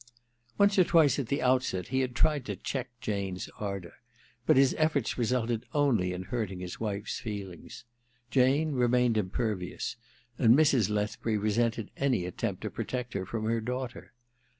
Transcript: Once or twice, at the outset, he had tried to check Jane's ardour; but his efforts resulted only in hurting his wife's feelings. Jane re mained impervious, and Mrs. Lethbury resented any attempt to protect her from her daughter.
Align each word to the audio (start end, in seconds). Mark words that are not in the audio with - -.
Once 0.57 0.79
or 0.79 0.83
twice, 0.83 1.19
at 1.19 1.27
the 1.27 1.43
outset, 1.43 1.89
he 1.89 1.99
had 1.99 2.15
tried 2.15 2.43
to 2.43 2.55
check 2.55 2.89
Jane's 3.01 3.49
ardour; 3.59 3.93
but 4.47 4.57
his 4.57 4.73
efforts 4.79 5.15
resulted 5.15 5.63
only 5.75 6.11
in 6.11 6.23
hurting 6.23 6.59
his 6.59 6.79
wife's 6.79 7.19
feelings. 7.19 7.85
Jane 8.31 8.71
re 8.71 8.87
mained 8.87 9.15
impervious, 9.15 9.97
and 10.39 10.55
Mrs. 10.55 10.89
Lethbury 10.89 11.37
resented 11.37 11.91
any 11.97 12.25
attempt 12.25 12.61
to 12.63 12.71
protect 12.71 13.13
her 13.13 13.27
from 13.27 13.45
her 13.45 13.61
daughter. 13.61 14.11